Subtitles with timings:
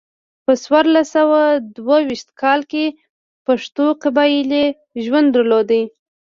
[0.45, 1.41] په څوارلس سوه
[1.77, 2.85] دوه ویشت کال کې
[3.45, 4.65] پښتنو قبایلي
[5.03, 5.69] ژوند درلود.